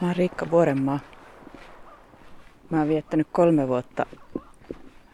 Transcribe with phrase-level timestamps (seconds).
[0.00, 1.00] Mä oon Riikka Vuorenmaa.
[2.70, 4.06] Mä oon viettänyt kolme vuotta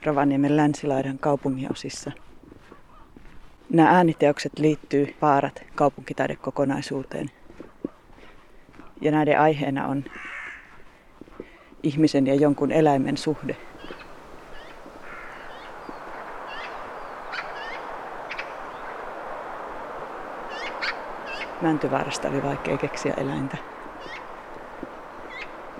[0.04, 2.12] Rovaniemen länsilaidan kaupunginosissa.
[3.70, 7.30] Nämä ääniteokset liittyy Vaarat kaupunkitaidekokonaisuuteen.
[9.00, 10.04] Ja näiden aiheena on
[11.82, 13.56] ihmisen ja jonkun eläimen suhde.
[21.62, 23.75] Mäntyvaarasta oli vaikea keksiä eläintä.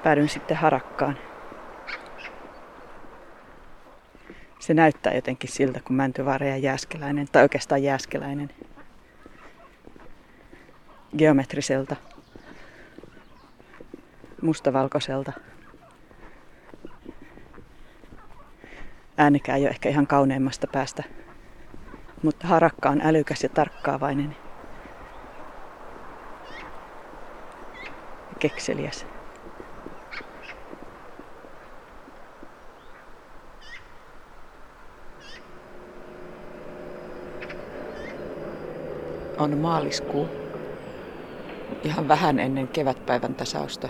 [0.07, 1.19] Päädyin sitten harakkaan.
[4.59, 8.51] Se näyttää jotenkin siltä kuin Mäntyvaara ja Jääskeläinen, tai oikeastaan Jääskeläinen.
[11.19, 11.97] Geometriselta.
[14.43, 15.33] Mustavalkoiselta.
[19.19, 21.03] Äänikään ole ehkä ihan kauneimmasta päästä,
[22.23, 24.37] mutta harakka on älykäs ja tarkkaavainen.
[28.39, 29.16] kekseliäs.
[39.39, 40.29] On maaliskuu.
[41.85, 43.89] Ihan vähän ennen kevätpäivän tasausta.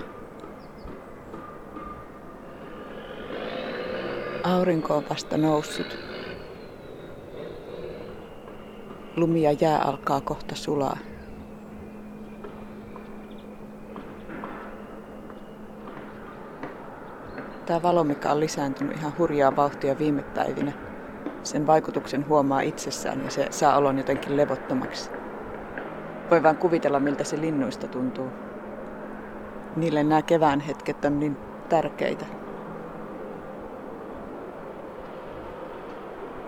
[4.44, 5.98] Aurinko on vasta noussut.
[9.16, 10.98] Lumi ja jää alkaa kohta sulaa.
[17.66, 20.72] Tämä valo, mikä on lisääntynyt ihan hurjaa vauhtia viime päivinä,
[21.42, 25.15] sen vaikutuksen huomaa itsessään ja se saa olon jotenkin levottomaksi.
[26.30, 28.28] Voi vain kuvitella, miltä se linnuista tuntuu.
[29.76, 31.36] Niille nämä kevään hetket on niin
[31.68, 32.24] tärkeitä.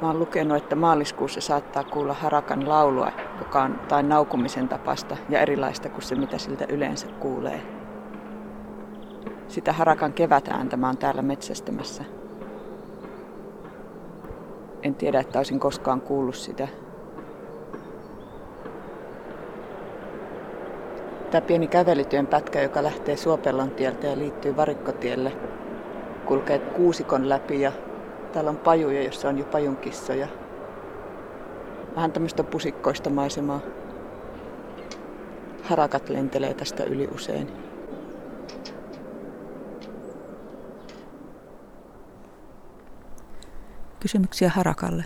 [0.02, 5.40] Mä oon lukenut, että maaliskuussa saattaa kuulla harakan laulua, joka on tai naukumisen tapasta ja
[5.40, 7.78] erilaista kuin se, mitä siltä yleensä kuulee
[9.48, 12.04] sitä harakan kevätääntä mä oon täällä metsästämässä.
[14.82, 16.68] En tiedä, että olisin koskaan kuullut sitä.
[21.30, 25.32] Tämä pieni kävelytyön pätkä, joka lähtee Suopellon tieltä ja liittyy Varikkotielle,
[26.26, 27.72] kulkee kuusikon läpi ja
[28.32, 30.28] täällä on pajuja, jossa on jo pajunkissoja.
[31.96, 33.60] Vähän tämmöistä pusikkoista maisemaa.
[35.62, 37.52] Harakat lentelee tästä yli usein.
[44.00, 45.04] Kysymyksiä Harakalle.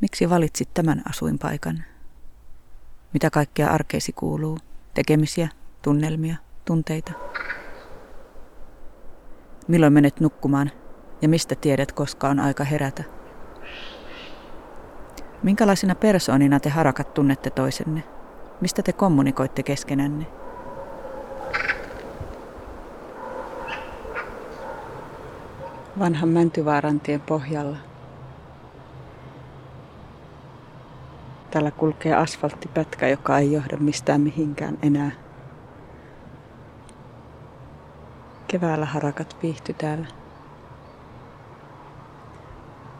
[0.00, 1.95] Miksi valitsit tämän asuinpaikan?
[3.12, 4.58] Mitä kaikkea arkeesi kuuluu?
[4.94, 5.48] Tekemisiä,
[5.82, 7.12] tunnelmia, tunteita?
[9.68, 10.70] Milloin menet nukkumaan
[11.22, 13.04] ja mistä tiedät, koska on aika herätä?
[15.42, 18.04] Minkälaisina persoonina te harakat tunnette toisenne?
[18.60, 20.26] Mistä te kommunikoitte keskenänne?
[25.98, 27.76] vanhan Mäntyvaarantien pohjalla.
[31.56, 35.10] Täällä kulkee asfalttipätkä, joka ei johda mistään mihinkään enää.
[38.48, 40.06] Keväällä harakat viihty täällä.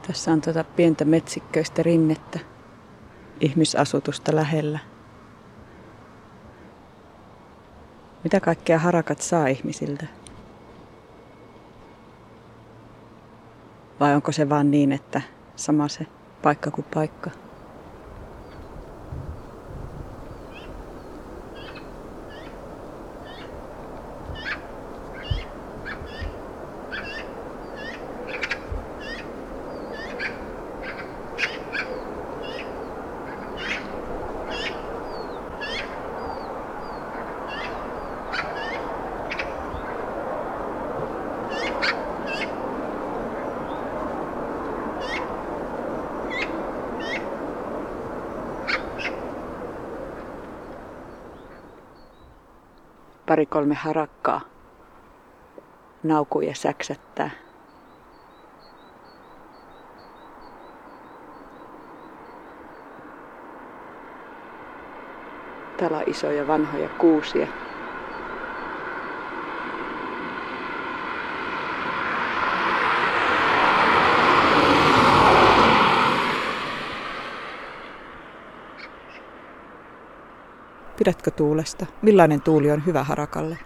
[0.06, 2.38] Tässä on tuota pientä metsikköistä rinnettä,
[3.40, 4.78] ihmisasutusta lähellä.
[8.24, 10.06] Mitä kaikkea harakat saa ihmisiltä?
[14.00, 15.22] Vai onko se vaan niin, että
[15.56, 16.06] sama se
[16.42, 17.45] paikka kuin paikka?
[53.36, 54.40] Pari kolme harakkaa
[56.02, 57.30] naukuu ja säksättää.
[65.76, 67.48] Täällä on isoja vanhoja kuusia.
[81.06, 81.86] Pidätkö tuulesta?
[82.02, 83.58] Millainen tuuli on hyvä harakalle?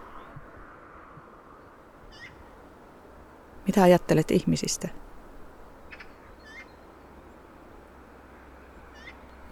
[3.67, 4.89] Mitä ajattelet ihmisistä?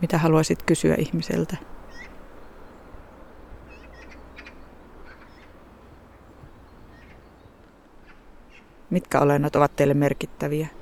[0.01, 1.57] Mitä haluaisit kysyä ihmiseltä?
[8.91, 10.78] Mitkä olennot ovat teille merkittäviä?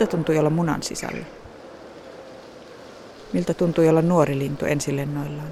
[0.00, 1.24] Miltä tuntui olla munan sisällä?
[3.32, 5.48] Miltä tuntui olla nuori lintu ensilennoillaan?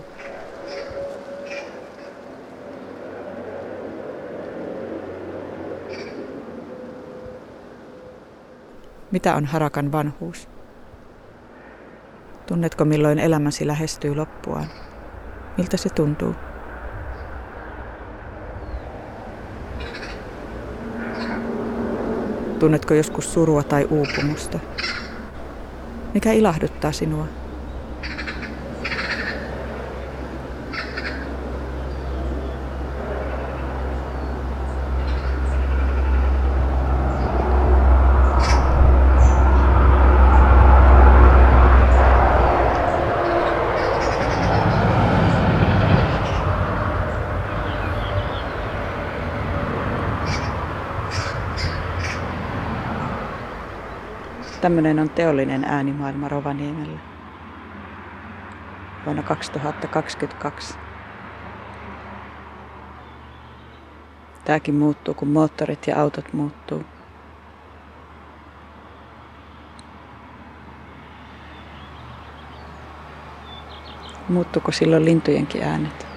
[9.11, 10.49] Mitä on harakan vanhuus?
[12.47, 14.67] Tunnetko milloin elämäsi lähestyy loppuaan?
[15.57, 16.35] Miltä se tuntuu?
[22.59, 24.59] Tunnetko joskus surua tai uupumusta?
[26.15, 27.27] Mikä ilahduttaa sinua?
[54.69, 56.99] Tämmöinen on teollinen äänimaailma Rovaniemellä
[59.05, 60.75] vuonna 2022.
[64.45, 66.85] Tämäkin muuttuu, kun moottorit ja autot muuttuu.
[74.29, 76.08] Muuttuuko silloin lintujenkin äänet?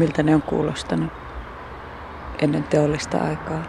[0.00, 1.12] Miltä ne on kuulostanut
[2.38, 3.62] ennen teollista aikaa.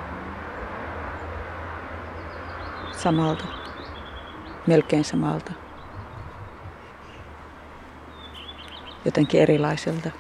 [2.98, 3.46] Samalta,
[4.68, 5.52] melkein samalta,
[9.06, 10.12] jotenkin erilaiselta.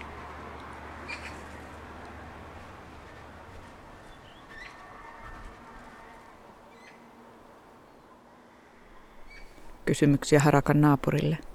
[9.85, 11.50] Kysymyksiä Harakan naapurille.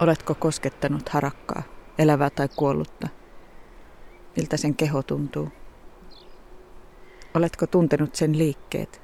[0.00, 1.62] Oletko koskettanut harakkaa,
[1.98, 3.08] elävää tai kuollutta?
[4.36, 5.48] Miltä sen keho tuntuu?
[7.34, 9.02] Oletko tuntenut sen liikkeet?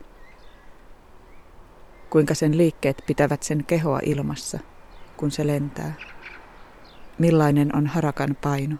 [2.11, 4.59] Kuinka sen liikkeet pitävät sen kehoa ilmassa,
[5.17, 5.93] kun se lentää?
[7.19, 8.77] Millainen on harakan paino?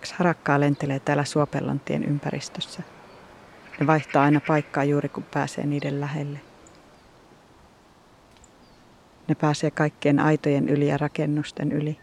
[0.00, 2.82] Kaksi harakkaa lentelee täällä Suopellantien ympäristössä.
[3.80, 6.40] Ne vaihtaa aina paikkaa juuri kun pääsee niiden lähelle.
[9.28, 11.98] Ne pääsee kaikkien aitojen yli ja rakennusten yli.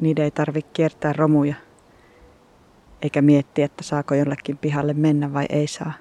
[0.00, 1.54] Niiden ei tarvitse kiertää romuja,
[3.02, 5.92] eikä miettiä, että saako jollekin pihalle mennä vai ei saa.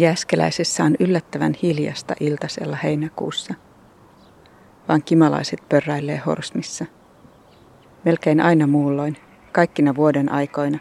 [0.00, 3.54] Jääskeläisessä on yllättävän hiljasta iltasella heinäkuussa.
[4.88, 6.84] Vaan kimalaiset pörräilee horsmissa.
[8.04, 9.16] Melkein aina muulloin,
[9.52, 10.78] kaikkina vuoden aikoina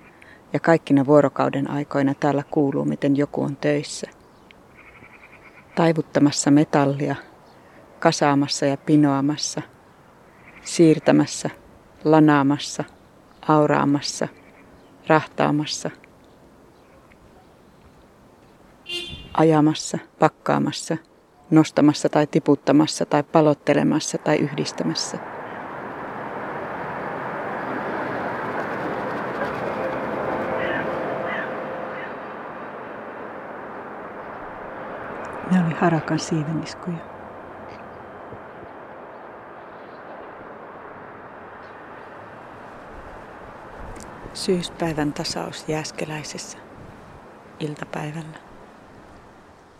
[0.53, 4.07] ja kaikkina vuorokauden aikoina täällä kuuluu, miten joku on töissä.
[5.75, 7.15] Taivuttamassa metallia,
[7.99, 9.61] kasaamassa ja pinoamassa,
[10.61, 11.49] siirtämässä,
[12.03, 12.83] lanaamassa,
[13.47, 14.27] auraamassa,
[15.07, 15.91] rahtaamassa–
[19.39, 20.97] ajamassa, pakkaamassa,
[21.51, 25.17] nostamassa tai tiputtamassa tai palottelemassa tai yhdistämässä.
[35.51, 36.97] Ne oli harakan siiveniskuja.
[44.33, 46.57] Syyspäivän tasaus Jääskeläisessä
[47.59, 48.48] iltapäivällä.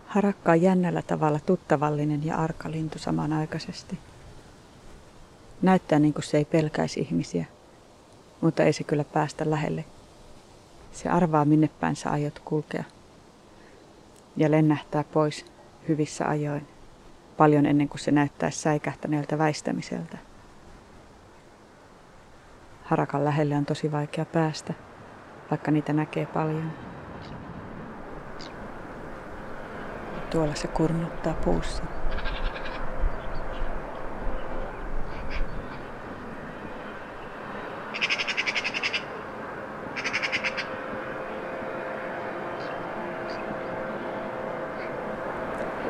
[0.10, 4.00] Harakka on jännällä tavalla tuttavallinen ja arka lintu samanaikaisesti.
[5.62, 7.46] Näyttää niin kuin se ei pelkäisi ihmisiä,
[8.42, 9.86] mutta ei se kyllä päästä lähelle.
[10.92, 12.84] Se arvaa minne päin sä aiot kulkea
[14.38, 15.46] ja lennähtää pois
[15.88, 16.68] hyvissä ajoin,
[17.38, 20.18] paljon ennen kuin se näyttää säikähtäneeltä väistämiseltä.
[22.84, 24.74] Harakan lähelle on tosi vaikea päästä.
[25.52, 26.89] vaikka niitä näkee paljon.
[30.30, 31.84] Tuolla se kurnuttaa puussa.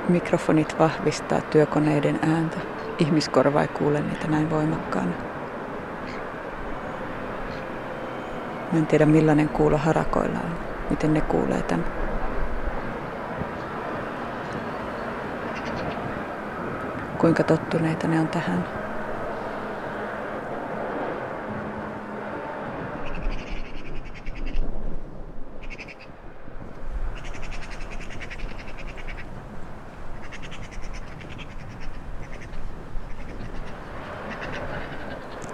[0.10, 2.58] Mikrofonit vahvistaa työkoneiden ääntä.
[3.00, 5.12] Ihmiskorva ei kuule niitä näin voimakkaana.
[8.72, 10.58] Mä en tiedä millainen kuulo harakoilla on.
[10.90, 12.09] Miten ne kuulee tämän.
[17.20, 18.66] Kuinka tottuneita ne on tähän.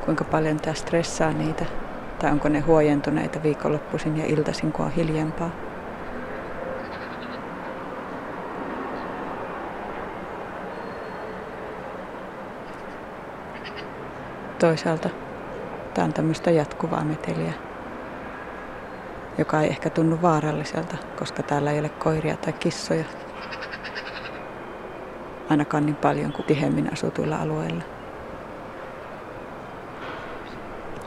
[0.06, 1.66] kuinka paljon tämä stressaa niitä,
[2.20, 5.75] tai onko ne huojentuneita viikonloppuisin ja iltaisin, kun on hiljempaa.
[14.60, 15.10] Toisaalta
[15.94, 17.54] tämä on tämmöistä jatkuvaa meteliä,
[19.38, 23.06] joka ei ehkä tunnu vaaralliselta, koska täällä ei ole koiria tai kissoja.
[25.50, 27.84] Ainakaan niin paljon kuin tihemmin asutuilla alueilla.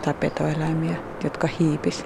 [0.08, 2.04] tai petoeläimiä, jotka hiipis.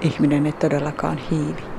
[0.00, 1.69] Ihminen ei todellakaan hiivi.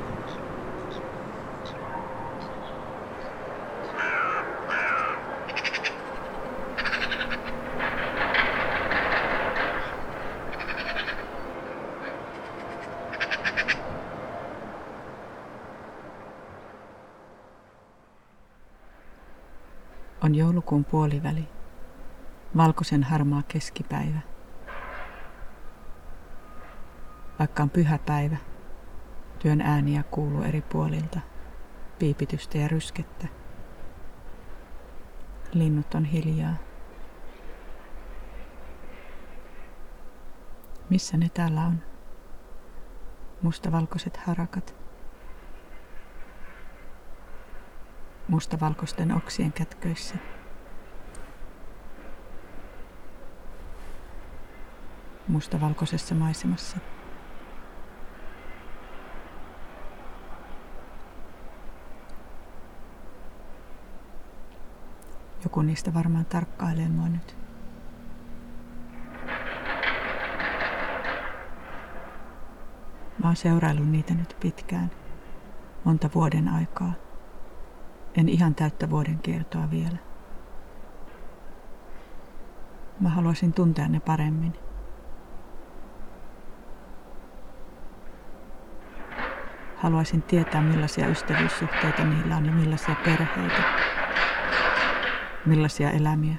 [20.24, 21.48] On joulukuun puoliväli
[22.58, 24.20] valkoisen harmaa keskipäivä.
[27.40, 28.38] Vaikka on pyhä päivä,
[29.40, 31.20] työn ääniä kuuluu eri puolilta,
[32.00, 33.28] piipitystä ja ryskettä.
[35.54, 36.56] Linnut on hiljaa.
[40.90, 41.80] Missä ne täällä on?
[43.42, 44.81] Mustavalkoiset harakat.
[48.32, 50.16] Mustavalkoisten oksien kätköissä.
[55.28, 56.78] mustavalkoisessa maisemassa.
[65.44, 67.38] Joku niistä varmaan tarkkailee mua nyt.
[73.20, 74.92] Mä oon seuraillut niitä nyt pitkään,
[75.84, 77.11] monta vuoden aikaa.
[78.18, 79.98] En ihan täyttä vuoden kiertoa vielä.
[83.00, 84.54] Mä haluaisin tuntea ne paremmin.
[89.76, 93.64] Haluaisin tietää, millaisia ystävyyssuhteita niillä on ja millaisia perheitä,
[95.46, 96.36] millaisia elämiä.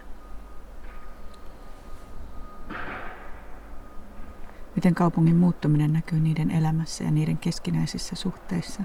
[4.75, 8.83] Miten kaupungin muuttuminen näkyy niiden elämässä ja niiden keskinäisissä suhteissa.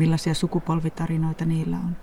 [0.00, 1.96] Millaisia sukupolvitarinoita niillä on.